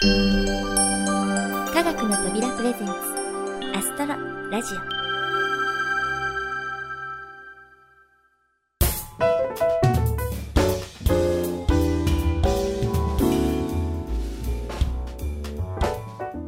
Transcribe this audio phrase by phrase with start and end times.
[0.00, 0.06] 科
[1.82, 2.92] 学の扉プレゼンツ
[3.76, 4.14] アストロ
[4.48, 4.78] ラジオ。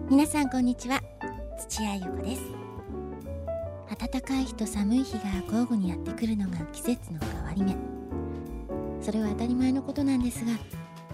[0.09, 1.03] 皆さんこんにちは
[1.59, 2.43] 土屋ゆ子です。
[3.99, 7.75] 暖かい日と寒い日が交互にやってくるのが季節の変わり目。
[9.03, 10.53] それは当たり前のことなんですが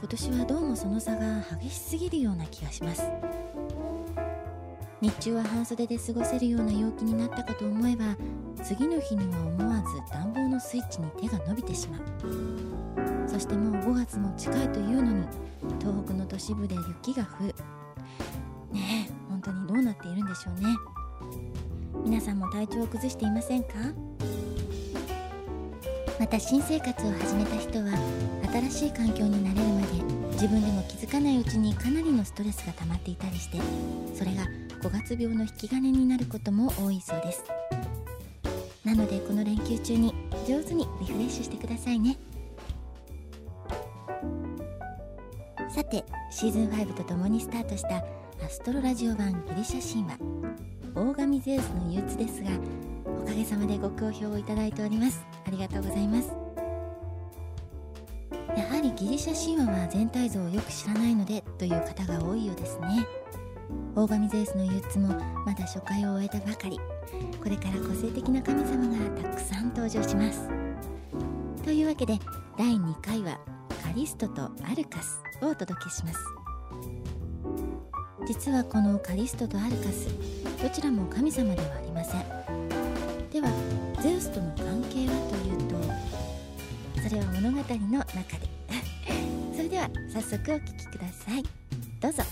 [0.09, 3.03] 今年はどうもその差が激しすぎるような気がします。
[5.01, 8.15] 日中は半袖で過ごせるような陽気になったかと思えば
[8.63, 12.03] 次の日には思わず暖房のスイッチに手が伸びてしまう。
[13.27, 15.27] そしてもう5月も近いというのに
[15.81, 17.55] 東北の都市部で雪が降る。
[18.71, 20.69] ねえ本当にどうなっているんでしょうね。
[22.05, 23.71] 皆さんも体調を崩していませんか？
[26.19, 27.93] また新生活を始めた人は
[28.71, 33.59] 新しい環境に慣れるまで自分でも気づかないうちにかなりのストレスが溜まっていたりして
[34.15, 34.45] それが
[34.83, 37.45] 5月病の引き金になることも多いそうです。
[38.85, 40.15] なのでこの連休中に
[40.47, 42.17] 上手にリフレッシュしてくださいね。
[45.75, 47.97] さてシーズン5とともにスタートした
[48.45, 50.19] アストロラジオ版ギリシャ神話。
[50.95, 52.51] 大神ゼウスの憂鬱ですが
[53.37, 55.23] げさまでご好評をいただいております。
[55.47, 56.33] ありがとうございます。
[58.57, 63.07] やはりギリシャ神話は全体像をよく知らないのでという方が多いようですね。
[63.95, 65.09] 大神ゼウスの憂鬱も
[65.45, 66.81] まだ初回を終えたばかり。
[67.43, 70.49] これから個性的な神様がたくさん登場します。
[71.63, 72.19] というわけで
[72.57, 73.39] 第2回は
[73.83, 76.19] カリストとアルカスをお届けします。
[78.27, 80.09] 実はこのカリストとアルカス
[80.63, 82.36] どちらも神様ではありません。
[87.09, 88.49] それは物語の中で。
[89.55, 91.45] それでは早速お聴きください。
[92.01, 92.25] どうぞ。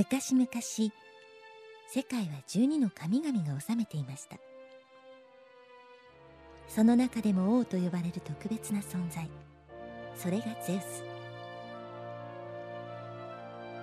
[0.00, 0.48] 昔々
[1.86, 4.38] 世界は12の神々が治めていました。
[6.68, 9.28] その中でも王と呼ばれる特別な存在。
[10.16, 10.80] それがゼウ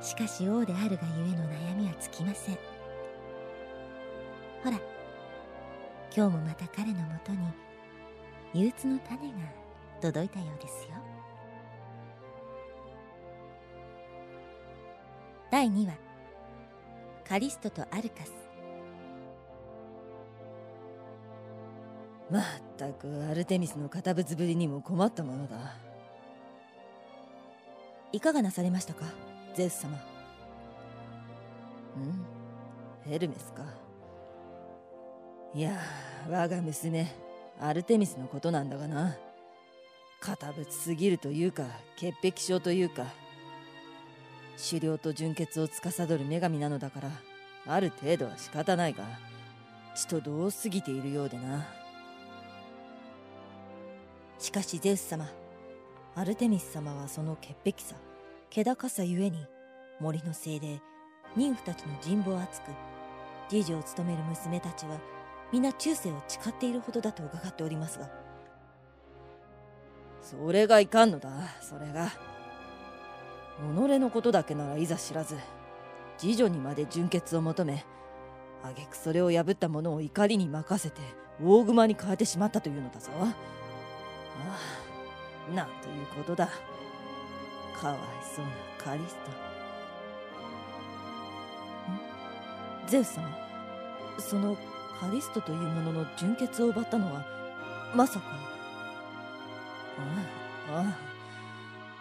[0.02, 0.10] ス。
[0.10, 2.58] しかし王であるがゆえの悩みは尽きません。
[4.64, 4.80] ほら
[6.16, 7.38] 今日もまた彼のもとに
[8.56, 9.36] 憂鬱の種が
[10.02, 10.96] 届いたようですよ。
[15.52, 16.07] 第2話。
[17.28, 18.32] カリストとアルカス。
[22.32, 22.44] まっ
[22.78, 25.76] たくアルテミスの堅物ぶりにも困ったものだ。
[28.14, 29.06] いかがなされましたか
[29.56, 29.98] ゼウス様？
[31.98, 32.26] うん？
[33.12, 33.64] ヘルメスか。
[35.54, 35.80] いや
[36.30, 37.08] 我が娘
[37.60, 39.18] アルテミスのことなんだがな。
[40.20, 41.66] 堅物すぎるというか
[41.98, 43.06] 潔癖症というか
[44.58, 47.12] 狩猟と純血を司る女神なのだから
[47.68, 49.04] ある程度は仕方ないが
[49.96, 51.68] 血と同すぎているようでな。
[54.40, 55.28] しかしゼウス様
[56.16, 57.96] アルテミス様はその潔癖さ
[58.50, 59.46] 気高さゆえに
[60.00, 60.80] 森の精霊
[61.36, 62.72] 妊婦たちの人望厚く
[63.50, 65.00] 次女を務める娘たちは
[65.52, 68.10] 皆中世を誓っているほどだと伺っておりますが。
[70.22, 71.30] それがいかんのだ
[71.62, 72.37] それが。
[73.58, 75.36] 己のことだけならいざ知らず
[76.18, 77.86] 次女にまで純潔を求め
[78.64, 81.02] 挙句それを破った者を怒りに任せて
[81.44, 83.12] 大熊に変えてしまったというのだぞ。
[83.20, 83.34] あ
[85.50, 86.50] あなんということだ。
[87.80, 87.98] かわい
[88.36, 88.52] そうな
[88.84, 89.22] カリスト。
[92.86, 92.90] ん？
[92.90, 93.30] ゼウス様
[94.18, 94.58] その
[95.00, 97.24] カリストというものの純潔を奪ったのは
[97.96, 98.26] まさか。
[100.00, 101.17] ああああ。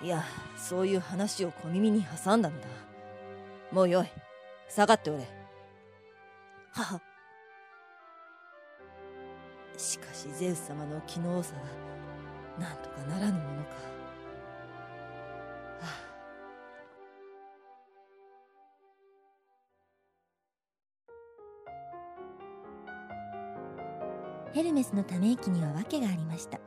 [0.03, 0.23] いや
[0.57, 2.67] そういう話を小耳に挟んだのだ。
[3.73, 4.07] もうよい
[4.69, 5.27] 下がっておれ。
[6.73, 7.01] は
[9.77, 11.63] しかしゼウス様の気の多さは
[12.59, 13.71] なんとかならぬものか。
[15.81, 15.89] は
[24.53, 24.53] あ。
[24.53, 26.59] ヘルメスのため息には訳がありました。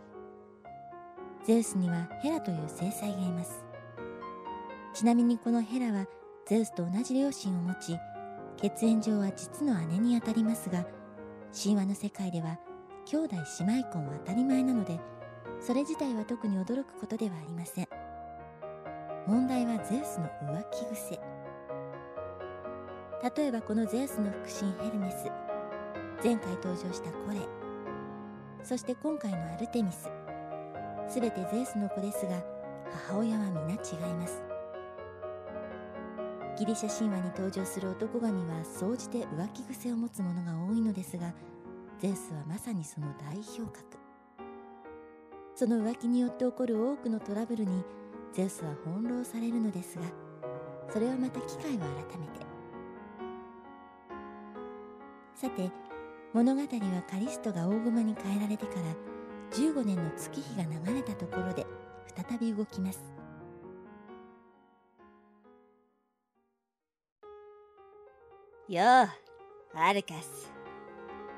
[1.50, 3.66] ゼウスにはヘラという正妻がいます。
[4.94, 6.06] ちなみにこのヘラは
[6.46, 7.98] ゼウスと同じ両親を持ち
[8.58, 10.86] 血縁上は実の姉にあたりますが
[11.52, 12.60] 神話の世界では
[13.08, 13.36] 兄弟
[13.66, 15.00] 姉妹婚は当たり前なので
[15.60, 17.88] それ自体は特に驚くことではありません。
[19.26, 21.20] 問題はゼウスの浮気癖。
[23.36, 25.26] 例えばこのゼウスの腹心ヘルメス。
[26.24, 27.40] 前回登場したコレ。
[28.62, 30.12] そして今回のアルテミス。
[31.10, 32.44] 全てゼウスの子ですが
[33.08, 34.44] 母親は皆違います。
[36.58, 41.34] ギリシャ神話に登場する男神は総じて浮気癖を持つ者が多いのですが
[42.00, 43.98] ゼウスはまさにその代表格。
[45.56, 47.84] その浮気によって起こる多くのトラブルに
[48.34, 50.04] ゼウスは翻弄されるのですが
[50.94, 52.46] それはまた機会を改めて。
[55.34, 55.72] さて
[56.34, 59.09] 物語はカリストが大熊に変えられてから
[59.52, 61.66] 15年の月日が流れたところで
[62.16, 63.00] 再び動きます。
[68.68, 70.52] ようアルカス。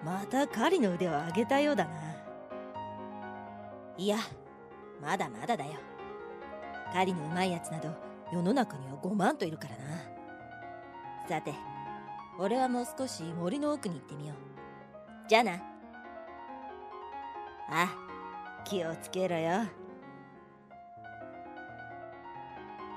[0.03, 1.91] また狩りの腕を上げたようだな。
[3.97, 4.17] いや
[5.01, 5.73] まだまだだよ。
[6.91, 7.95] 狩りのうまいやつなど
[8.33, 9.83] 世の中には5万といるからな。
[11.29, 11.53] さて
[12.37, 15.29] 俺はもう少し森の奥に行ってみよう。
[15.29, 15.70] じゃあな。
[17.73, 17.89] あ
[18.65, 19.63] 気をつけろよ。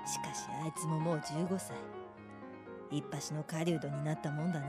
[0.05, 1.77] しかしあいつももう15歳。
[2.91, 4.67] 一発の狩人になったもんだな。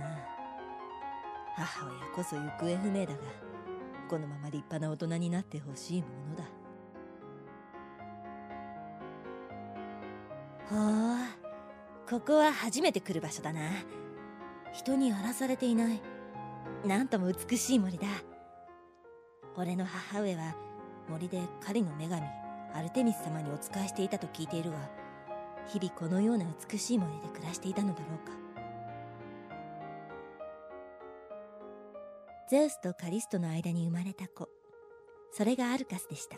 [1.55, 3.19] 母親こそ行方不明だが
[4.09, 6.43] このまま立派な大人になってほしいものだ。
[10.69, 10.75] ほ
[11.15, 13.61] うここは初めて来る場所だな。
[14.71, 16.01] 人に荒らされていない。
[16.85, 18.05] なんとも美しい森だ。
[19.57, 20.53] 俺の母上は
[21.09, 22.21] 森で狩りの女神
[22.73, 24.77] アルテミス様にお仕えしていたと聞いているが
[25.67, 28.33] 日々このような美しい森で暮らしていたのだろうか。
[32.49, 34.47] ゼウスとカリストの間に生まれた子。
[35.31, 36.37] それがアルカスでした。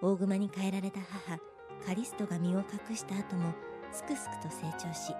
[0.00, 1.38] 大熊に変えられた母
[1.86, 3.52] カリストが身を隠した後も
[3.92, 5.14] すくすくと成長し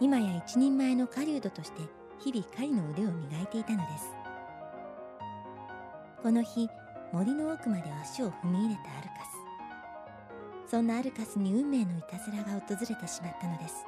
[0.00, 1.82] 今や一人前の狩人として
[2.18, 4.21] 日々狩りの腕を磨いていたのです。
[6.22, 6.68] この日
[7.12, 9.14] 森の奥まで足を踏み入れたアルカ
[10.66, 10.70] ス。
[10.70, 13.84] そんなアルカスに運命のいたずらが訪れてしまったのです。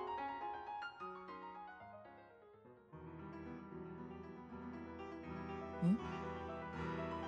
[5.86, 5.96] ん？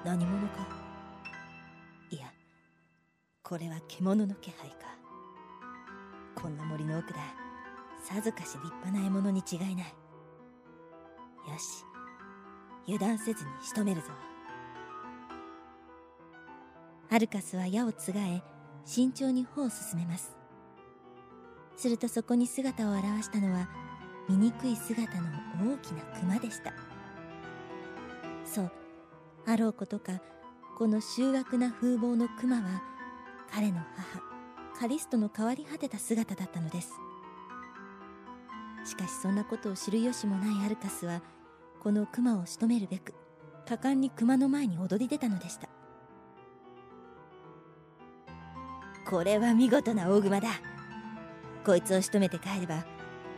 [0.05, 0.67] 何者か？
[2.11, 2.26] いや
[3.44, 4.76] これは獣の気配か。
[6.35, 7.20] こんな森の奥だ。
[8.02, 9.76] さぞかし立派な獲物に違いない。
[9.76, 9.85] よ
[11.59, 11.85] し
[12.88, 14.09] 油断せずに仕留めるぞ。
[17.08, 18.43] アルカスは矢をつがえ
[18.85, 20.37] 慎重に歩を進めます。
[21.76, 23.69] するとそこに姿を現したのは
[24.29, 25.29] 醜い姿の
[25.75, 26.73] 大きな熊でした。
[28.44, 28.73] そう
[29.47, 30.20] あろうことか
[30.76, 32.82] この醜悪な風貌のクマは
[33.52, 34.23] 彼の母
[34.79, 36.93] カリストの変わり果てた姿だったのです。
[38.85, 41.23] しかしそんなことを知る由もないアルカスは
[41.81, 43.14] このクマを仕留めるべく
[43.67, 45.69] 果敢に熊の前に躍り出たのでした。
[49.08, 50.49] これは見事な大熊だ。
[51.64, 52.85] こいつを仕留めて帰れば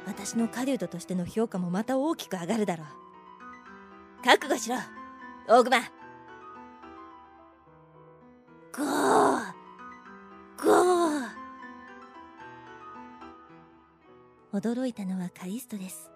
[0.07, 2.87] 私の狩人としての評価もまた大きく上がるだろう。
[4.25, 4.77] 覚悟しろ
[5.47, 5.81] 大熊。
[5.81, 8.89] ゴー
[10.63, 14.53] ゴー。
[14.53, 16.11] 驚いたのはカリストです。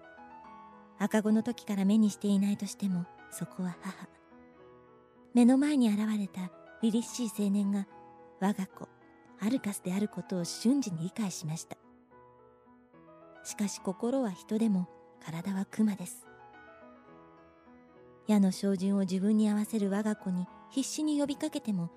[0.99, 4.07] 赤子の時から目にしていないとしてもそこは母。
[5.33, 6.51] 目の前に現れた
[6.81, 7.87] 凛々しい青年が
[8.39, 8.87] 我が子。
[9.45, 11.75] アルカスであることを瞬時に理解しました。
[13.43, 14.87] しかし心は人でも
[15.25, 16.25] 体は熊です。
[18.25, 21.91] 矢の照準を自分に合わせる我が子に必死に呼びかけても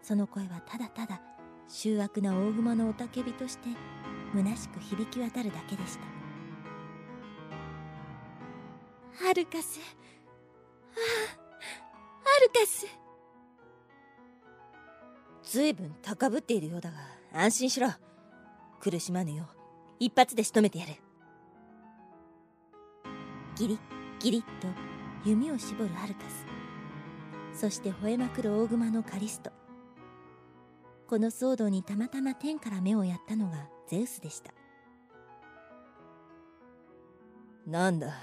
[0.00, 1.20] その声はただただ
[1.66, 3.68] 醜悪な大熊の雄たけびとして
[4.32, 6.04] 虚しく響き渡るだけでした。
[9.28, 9.82] アルカスあ
[10.94, 11.42] あ
[12.38, 12.86] アルカス
[15.44, 16.96] ずいぶん高ぶっているようだが
[17.32, 17.88] 安心しろ。
[18.80, 19.46] 苦しまぬよ
[19.98, 20.92] 一発で仕留めてやる。
[23.56, 23.78] ギリッ
[24.18, 24.68] ギリッと
[25.24, 26.46] 弓を絞るアルカス。
[27.60, 29.52] そして吠えまくる大熊のカリスト。
[31.06, 34.52] この騒動にたまたま天から目をやったのがゼウスでした。
[37.66, 38.14] なんだ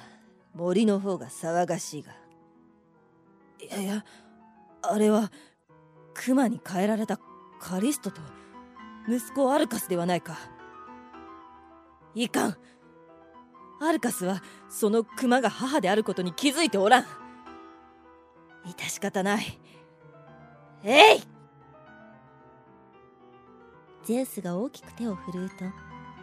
[0.54, 2.12] 森の方が騒がしいが。
[3.62, 4.06] いやいや
[4.82, 5.32] あれは
[6.26, 7.18] 熊に変えられた
[7.60, 8.22] カリストと
[9.08, 10.38] 息子アルカスではないか。
[12.14, 12.58] いかん。
[13.82, 17.06] アルカスはその熊が母であることに気づいておらん。
[18.66, 19.60] 致し方ない。
[20.84, 21.24] えい！
[24.04, 25.56] ゼウスが大きく手を振るうと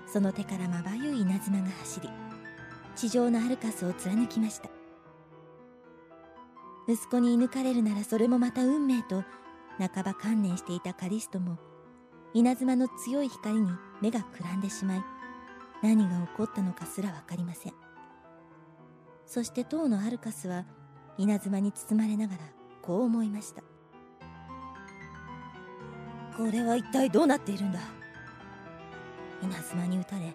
[0.07, 2.09] その手からまばゆい稲妻が走り
[2.95, 4.69] 地上のアルカスを貫きました。
[6.89, 9.25] 息子に射抜かれるならそれもまた運命と
[9.79, 11.59] 半ば観念していたカリストも
[12.35, 15.05] 稲妻の強い光に目がくらんでしまい
[15.83, 17.73] 何が起こったのかすら分かりません。
[19.27, 20.65] そして当のアルカスは
[21.19, 22.41] 稲妻に包まれながら
[22.83, 23.63] こう思いました。
[26.37, 27.81] これは一体どうなっているんだ？
[29.43, 30.35] 稲妻に撃たれ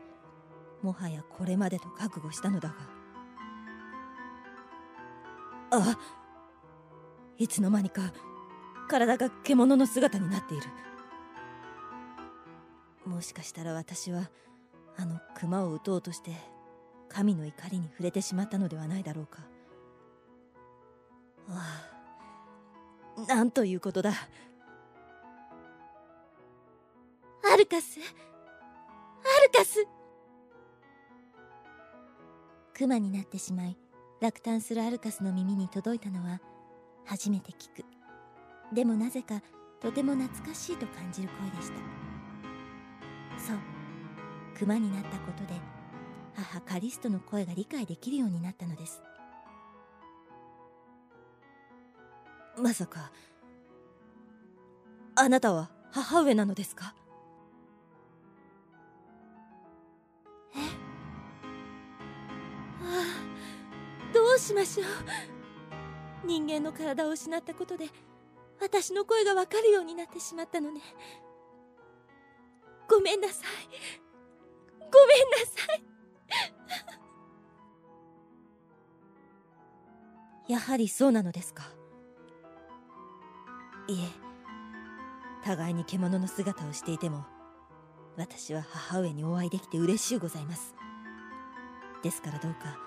[0.81, 2.75] もはやこれまでと覚悟したのだが。
[5.73, 5.97] あ
[7.37, 8.11] いつの間にか
[8.91, 10.67] 体が獣の姿になっている。
[13.05, 14.29] もしかしたら私は
[14.97, 16.31] あの熊を撃とうとして
[17.07, 19.39] 神の怒りに触れてしまったのではないだろうか。
[21.49, 21.87] あ
[23.17, 24.11] あなんということだ。
[27.49, 29.87] アルカスアルカス。
[32.73, 33.77] 熊になってしまい
[34.19, 36.41] 落胆するアルカスの耳に届いたのは
[37.05, 38.00] 初めて聞く。
[38.71, 39.41] でもなぜか
[39.79, 41.77] とても懐かしいと感じる声でした。
[43.37, 43.57] そう。
[44.57, 45.53] 熊になったことで
[46.35, 49.01] 母カリストの声が理解できるようになったのです。
[52.57, 53.11] まさか
[55.15, 56.93] あなたは母上なのですか？
[60.55, 60.59] え？
[60.59, 60.61] あ
[62.83, 62.85] あ
[64.13, 64.85] どうしましょう。
[66.25, 67.89] 人間の体を失ったことで
[68.61, 70.81] 私の声がわかるようになってしまったのね。
[72.87, 73.47] ごめんなさい。
[74.79, 75.83] ごめんなさい。
[80.51, 81.63] やはりそうなのですか。
[83.87, 84.31] いえ。
[85.43, 87.25] 互いに獣の姿をしていても
[88.15, 90.75] 私は母上にお会いできて嬉しゅうございます。
[92.03, 92.77] ですからどうか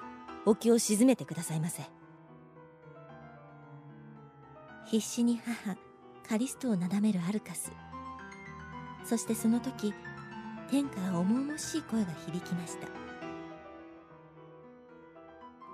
[0.47, 1.83] お気を鎮めてくださいませ。
[4.87, 5.77] 必死に母
[6.29, 7.73] カリストをなだめるアルカス。
[9.05, 9.93] そしてその時
[10.71, 12.89] 天から重々しい声が響きました。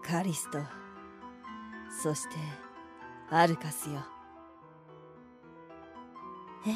[0.02, 0.58] カリスト。
[2.02, 2.36] そして
[3.30, 4.04] アルカスよ。
[6.66, 6.74] え？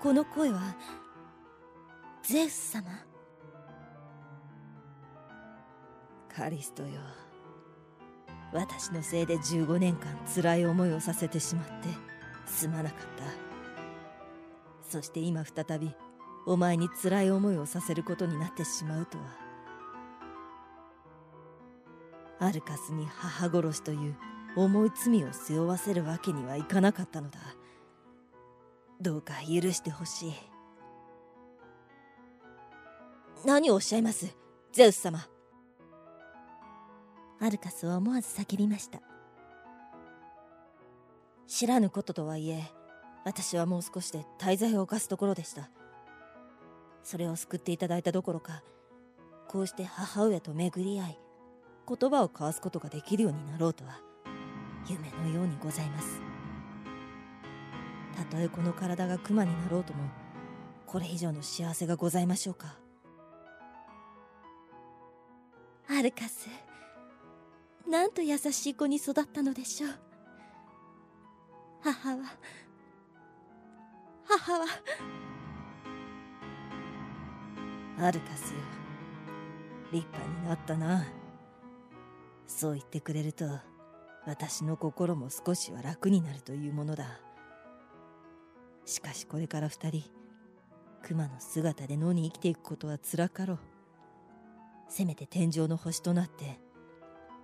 [0.00, 0.76] この声は
[2.22, 2.84] ゼウス様？
[6.34, 7.00] カリストよ
[8.52, 11.88] 私のせいで15年間辛い思いをさせてしまって
[12.46, 13.24] すまなかった。
[14.88, 15.94] そして今再び
[16.46, 19.24] お前に辛い思いをさせることになってしまうとは。
[22.38, 24.16] アルカスに母殺しという
[24.56, 27.38] 重い罪を背負わせるわけにはいかなかったのだ。
[29.00, 30.32] どうか許してほしい。
[33.44, 34.34] 何をおっしゃいます？
[34.72, 35.26] ゼウス様。
[37.40, 39.00] アルカスは思わず叫びました。
[41.46, 42.64] 知らぬこととはいえ
[43.24, 45.70] 私はもう少しで滞在を犯すところでした。
[47.02, 48.64] それを救っていただいたどころか
[49.48, 51.18] こうして母上と巡り合い
[51.88, 54.00] 言葉を交わすことができるようになろうとは
[54.88, 56.20] 夢のようにございます。
[58.16, 60.08] たとえこの体が熊になろうとも
[60.86, 62.76] これ以上の幸せがございましょうか。
[65.88, 66.48] アルカス
[67.88, 69.90] なんと優しい子に育ったのでしょう。
[71.82, 72.24] 母は
[74.24, 74.66] 母は。
[77.98, 78.56] アルカスよ。
[79.92, 81.06] 立派になったな。
[82.46, 83.44] そう言ってくれると
[84.26, 87.20] 私の心も少しは楽になるというものだ。
[88.84, 90.04] しかしこれから二人
[91.02, 93.58] 熊の姿で野に生きていくことは辛かろう。
[94.88, 96.58] せめて天井の星となって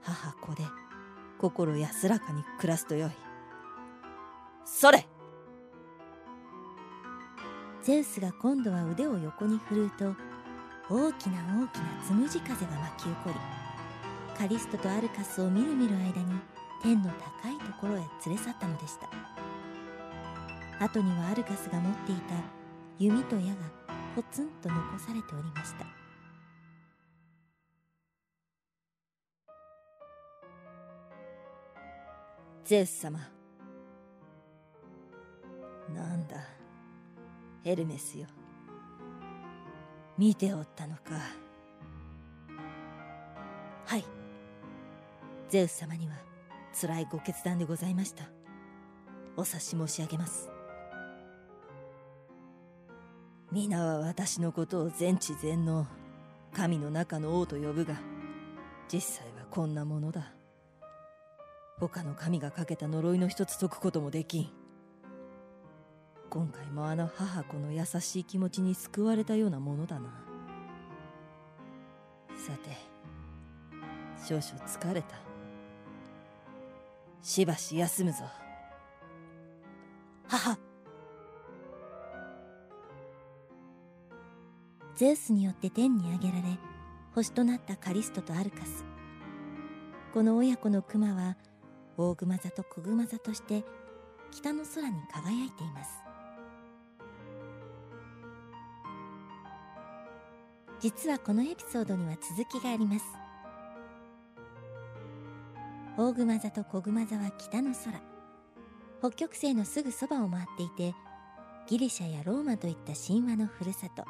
[0.05, 0.65] 母子で
[1.39, 3.11] 心安らかに暮らすとよい。
[4.65, 5.07] それ！
[7.83, 10.15] ゼウスが今度は腕を横に振るうと
[10.89, 13.35] 大きな大きなつむじ風が巻き起こり
[14.39, 16.39] カリストとアルカスをみるみる間に
[16.83, 17.11] 天の
[17.43, 19.09] 高いところへ連れ去ったのでした。
[20.85, 22.35] 後にはアルカスが持っていた
[22.99, 23.55] 弓と矢が
[24.17, 26.02] ポツンと残されておりました。
[32.73, 33.19] ゼウス様。
[35.95, 36.37] なんだ
[37.62, 38.26] ヘルメスよ。
[40.17, 41.02] 見ておったのか。
[43.85, 44.05] はい。
[45.50, 46.14] ゼウス様には
[46.73, 48.25] 辛いご決断でございました。
[49.37, 50.49] お察し申し上げます。
[53.52, 55.87] 皆は私のことを全知全能
[56.55, 58.00] 神の中の王と呼ぶが
[58.91, 60.33] 実際はこんなものだ。
[61.89, 64.49] 他の神がかけた呪いの一つ解くこともできん。
[66.31, 70.09] 今回もあの母子の優しい気持ちに救われたようなものだな。
[72.37, 72.71] さて
[74.17, 75.17] 少々疲れた。
[77.21, 78.19] しばし休むぞ。
[80.29, 80.57] 母。
[84.95, 86.43] ゼウスによって天に上げられ
[87.12, 88.85] 星となったカリストとアルカス。
[90.15, 91.37] この親子の熊は
[91.97, 93.65] 大熊座と小熊座として
[94.31, 95.91] 北の空に輝いています。
[100.81, 103.05] 実はこのエピソードには続きがあります。
[105.97, 108.01] 大熊座と小熊座は北の空。
[109.01, 110.95] 北極星のすぐそばを回っていて
[111.67, 114.05] ギリシャやローマといった神話のふるさと。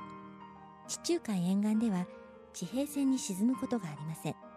[0.87, 2.07] 地中海沿岸では
[2.53, 4.52] 地平線に沈むことがありません。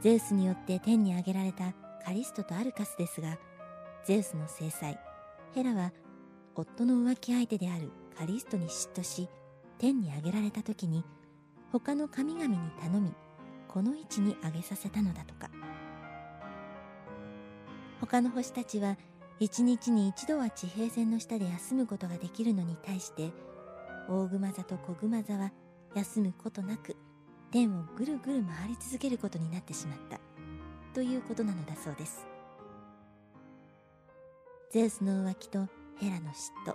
[0.00, 1.72] ゼウスによって天に上げられた
[2.04, 3.38] カリストとアルカスですが
[4.04, 4.94] ゼウスの正妻
[5.54, 5.92] ヘラは
[6.54, 9.28] 夫の浮気相手であるカリストに嫉妬し
[9.78, 11.04] 天に上げられた時に
[11.72, 13.12] 他の神々に頼み
[13.68, 15.50] この位置に上げさせたのだとか。
[18.00, 18.96] 他の星たちは
[19.38, 23.30] 一日に一度は地平線の下で休むことができるのに対して
[24.08, 25.52] 大熊座と小熊座は
[25.94, 26.96] 休むことなく
[27.50, 30.20] 天をぐるぐる回り続けることになってしまった。
[30.94, 32.26] ということなのだそうです。
[34.70, 35.66] ゼウスの浮気と
[35.98, 36.74] ヘラの嫉妬。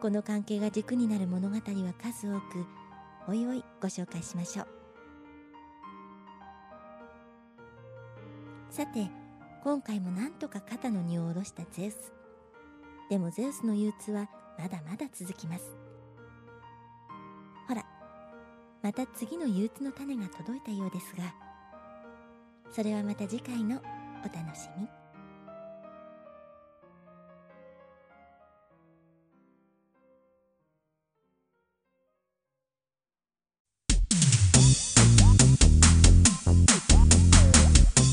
[0.00, 2.66] この関係が軸になる物語は数多く
[3.28, 4.66] おいおいご紹介しましょう。
[8.70, 9.10] さて
[9.62, 12.12] 今回もなんとか肩の荷を下ろしたゼウス。
[13.10, 15.85] でもゼウスの憂鬱はまだまだ続きます。
[18.86, 21.34] また次の憂鬱の種が届いたようですが
[22.70, 23.82] それはまた次回の
[24.20, 24.86] お楽しみ。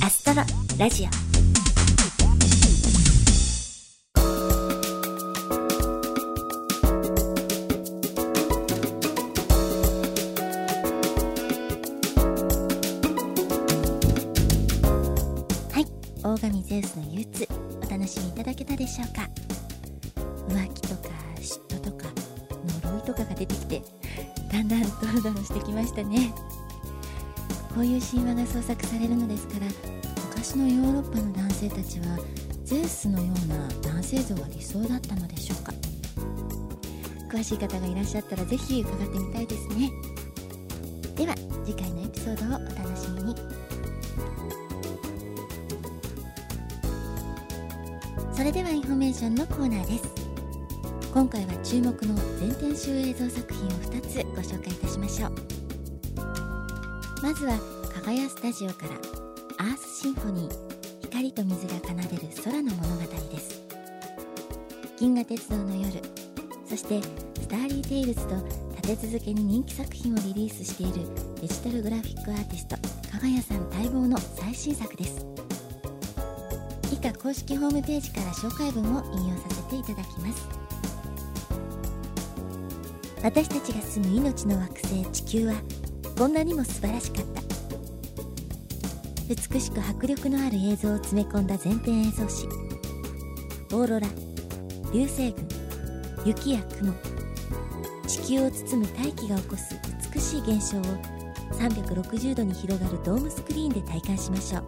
[0.03, 0.41] アストロ
[0.79, 1.32] ラジオ。
[23.13, 23.81] とかが出てきて
[24.51, 26.33] だんだんドロドロしてきましたね。
[27.73, 29.65] こういう神話が創作されるのですから
[30.29, 32.19] 昔のヨーロッパの男性たちは
[32.63, 35.73] ゼウスのような男性像が理想だったのでしょうか。
[37.29, 39.91] 詳しい方がいらっしゃったらぜひ伺ってみたいですね。
[41.15, 41.33] では
[41.65, 43.35] 次回のエピソードをお楽しみに。
[48.35, 50.22] それではインフォメーションのコーナーです。
[51.13, 55.31] 今回は注目の全天周映像作品を2つご紹介いたしましょう。
[57.21, 57.55] まずは
[57.93, 58.95] KAGAYAスタジオから
[59.63, 63.61] アースシンフォニー光と水が奏でる空の物語です。
[64.97, 66.01] 銀河鉄道の夜
[66.67, 66.99] そして
[67.39, 68.35] スターリーテイルズと
[68.81, 71.07] 立て続けに人気作品をリリースしている
[71.39, 72.75] デジタルグラフィックアーティスト
[73.11, 75.23] KAGAYAさん待望の最新作です。
[76.91, 80.72] 以下公式ホームページから紹介文を引用させていただきます。
[83.23, 85.53] 私たちが住む命の惑星地球は
[86.17, 87.41] こんなにも素晴らしかった。
[89.29, 92.45] 美しく迫力のある映像を詰め込んだ全編映像誌
[93.71, 94.07] オーロラ
[94.93, 95.47] 流星群
[96.25, 96.93] 雪や雲。
[98.05, 99.75] 地球を包む大気が起こす
[100.13, 100.81] 美しい現象を
[101.53, 104.63] 360度に広がるドームスクリーンで体感しましょう。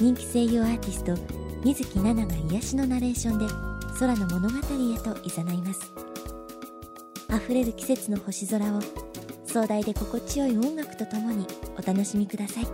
[0.00, 1.16] 人気声優アーティスト
[1.64, 3.46] 水木奈々が癒しのナレーションで
[3.98, 4.60] 空の物語へ
[4.98, 6.01] と誘います。
[7.34, 8.80] 溢れる季節の星空を
[9.46, 11.46] 壮大で心地よい音楽とともに
[11.78, 12.66] お楽しみください。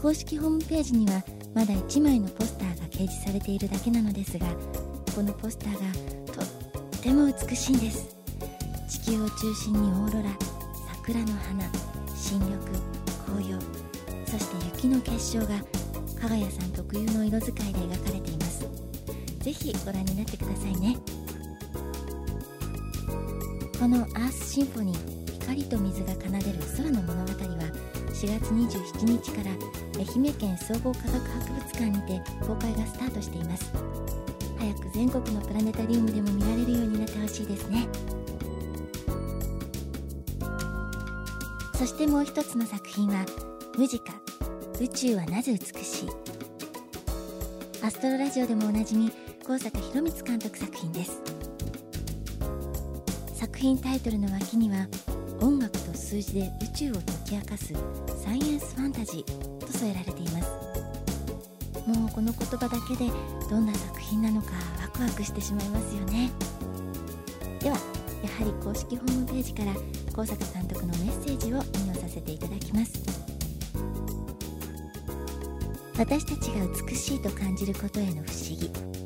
[0.00, 1.22] 公式ホームページには
[1.54, 4.46] まだ1枚のポスターが掲示されているだけなのですが
[5.14, 8.16] このポスターがとっても美しいんです。
[8.88, 10.30] 地球を中心にオーロラ
[11.02, 11.70] 桜の花
[12.14, 12.56] 新緑
[13.24, 13.58] 紅葉
[14.26, 15.46] そして雪の結晶が
[16.20, 18.29] 加賀谷さん特有の色使いで描かれています
[19.40, 20.96] ぜひご覧になってくださいね。
[23.78, 29.50] このアースシンフォニー光と水が奏でる空の物語は4月27日から
[29.96, 33.72] 愛媛県総合科学博物館にて公開がスタートしています。
[34.58, 37.88] 早く全国のプラネタリウムでも見られるようになってほしいですね。
[41.78, 43.24] そしてもう一つの作品は
[43.78, 44.12] 「ムジカ
[44.78, 46.10] 宇宙はなぜ美しい」
[47.82, 49.10] アストロラジオでもおなじみ
[49.50, 51.20] 高坂博光監督作品です。
[53.34, 54.86] 作品タイトルの脇には
[55.40, 57.74] 音楽と数字で宇宙を解き明かす
[58.22, 60.50] サイエンスファンタジーと添えられています。
[61.84, 63.10] もうこの言葉だけで
[63.50, 66.30] どんな作品なのかワクワクしてしまいますよね。
[67.58, 67.76] では
[68.22, 69.74] やはり公式ホームページから
[70.14, 72.92] 高坂監督のメッセージを引用させていただきます。
[75.98, 78.99] 私たちが美しいと感じることへの不思議。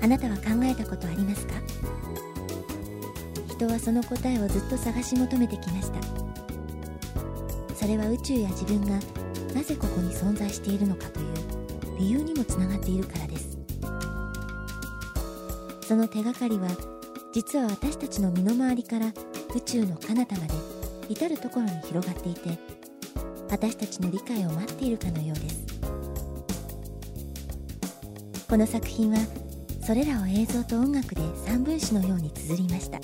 [0.00, 1.54] あなたは考えたことありますか？
[3.48, 5.98] 人はその答えをずっと探し求めてきました。
[7.74, 8.98] それは宇宙や自分が
[9.54, 11.26] なぜここに存在しているのかという
[11.98, 13.58] 理由にもつながっているからです。
[15.86, 16.68] その手がかりは
[17.32, 19.06] 実は私たちの身の回りから
[19.54, 20.54] 宇宙の彼方まで
[21.08, 22.58] 至る所に広がっていて
[23.50, 25.66] 私たちの理解を待っているかのようです。
[28.48, 29.18] この作品は
[29.88, 33.00] それらを映像と音楽で三分子のように綴りました。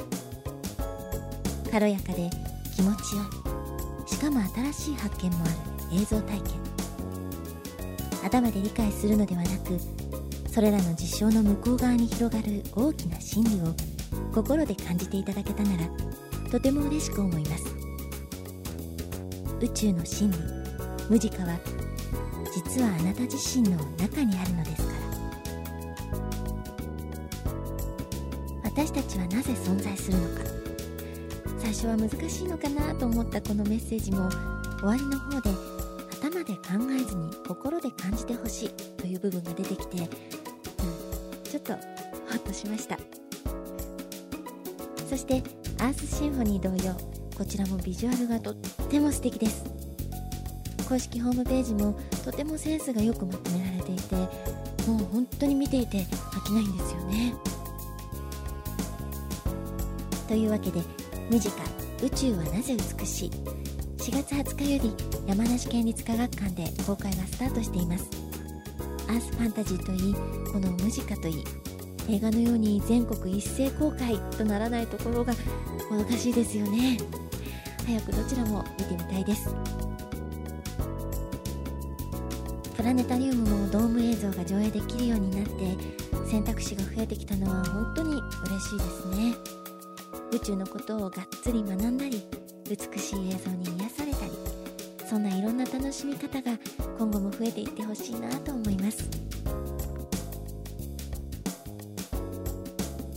[1.73, 2.29] 軽やかで
[2.77, 3.23] 気持ちよ
[4.05, 4.07] い。
[4.07, 4.39] しかも
[4.71, 6.61] 新しい発見もある映像体験。
[8.23, 9.79] 頭で理解するのではなく
[10.47, 13.75] それらの事象の向こう側に広がる大きな真理を
[14.35, 15.89] 心で感じていただけたなら
[16.51, 17.65] とても嬉しく思います。
[19.59, 20.39] 宇宙の真理
[21.09, 21.59] ムジカは
[22.55, 24.74] 実はあなた自身の中にあるのです。
[28.95, 30.45] たちはなぜ存在するのか。
[31.59, 34.31] 最初は難しいのかなと思ったこのメッセージも
[34.79, 35.51] 終わりの方で
[36.23, 40.09] 頭で考えずに心で感じてほしいという部分が出てきて、うん、
[41.43, 41.79] ちょっとホ
[42.35, 42.99] ッとしました。
[45.09, 45.43] そして
[45.79, 46.95] アースシンフォニー同様
[47.37, 48.55] こちらもビジュアルがとっ
[48.89, 49.65] ても素敵です。
[50.89, 54.15] 公式ホームページもとてもセンスがよくまとめられていて
[54.87, 57.35] もう本当に見ていて飽きないんですよね。
[60.27, 60.81] というわけで
[61.31, 61.63] ムジカ
[62.03, 63.31] 宇宙はなぜ美しい
[63.99, 64.95] ？4月20日より
[65.27, 68.09] 山梨県立科学館で公開がスタートしています。
[69.09, 70.15] アースファンタジーといい
[70.53, 71.45] このムジカといい
[72.09, 75.33] 映画のように全国一斉公開とならないところが
[75.91, 76.99] もどかしいですよね。
[77.87, 79.55] 早くどちらも見てみたいです。
[82.77, 88.21] プラネタリウムもドーム映像が上映できるようになって選択肢が増えてきたのは本当に嬉
[88.61, 89.64] しいですね。
[90.33, 92.23] 宇宙のことをがっつり学んだり
[92.69, 94.33] 美しい映像に癒されたり
[95.07, 96.59] そんないろんな楽しみ方が
[96.99, 99.09] 今後も増えていってほしいなと思います。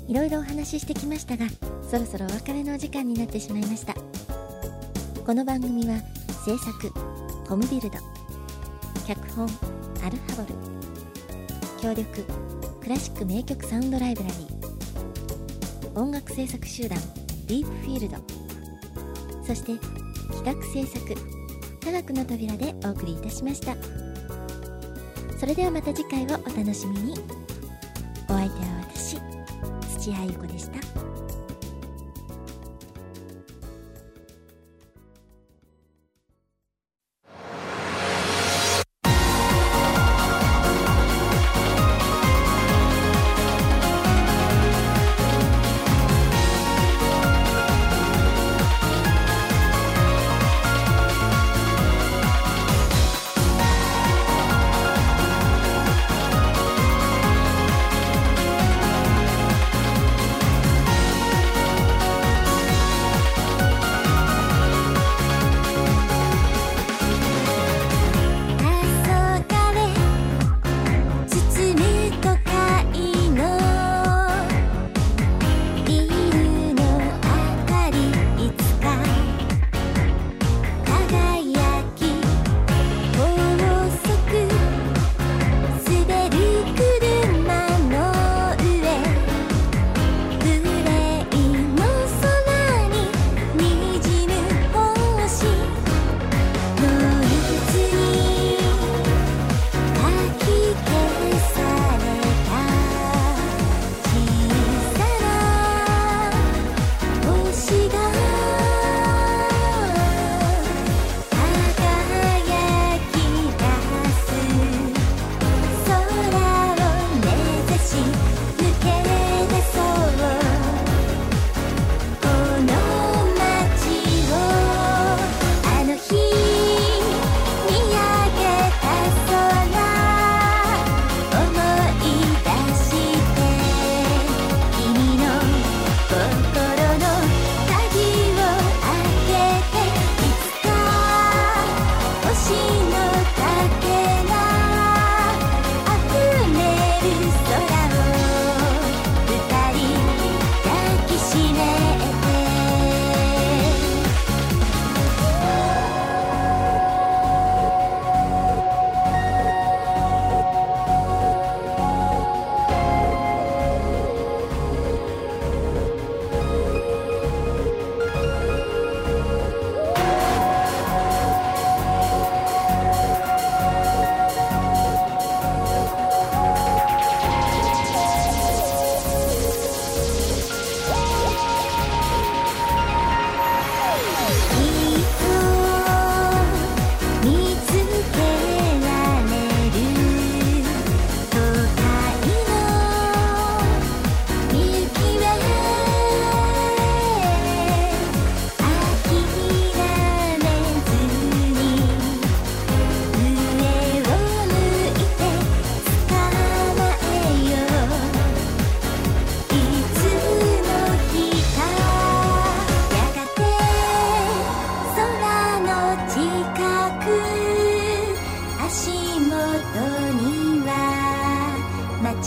[0.07, 1.47] いろいろお話ししてきましたが
[1.89, 3.93] そろそろお別れのお時間になってしまいました。
[5.25, 5.99] この番組は
[6.45, 6.91] 制作
[7.45, 7.97] コムビルド
[9.05, 9.45] 脚本
[10.05, 10.55] アルハボル
[11.81, 12.23] 協力
[12.81, 14.56] クラシック名曲サウンドライブラリー
[15.97, 16.99] 音楽制作集団
[17.47, 18.17] ディープフィールド
[19.43, 19.77] そして
[20.31, 21.37] 企画制作
[21.83, 23.75] 科学の扉でお送りいたしました。
[25.39, 27.13] それではまた次回をお楽しみに。
[28.29, 29.17] お相手は私
[29.97, 30.86] 土屋ゆ子でした。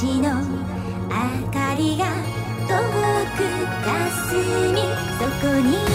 [0.01, 2.07] ちの明かりが
[2.67, 2.73] 遠
[3.37, 3.45] く
[3.85, 4.81] 霞み
[5.19, 5.90] そこに